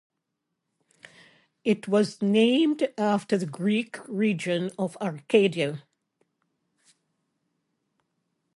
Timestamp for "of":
4.79-4.97